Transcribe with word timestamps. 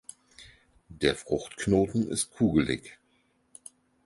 Der 0.89 1.13
Fruchtknoten 1.15 2.09
ist 2.09 2.31
kugelig. 2.31 2.97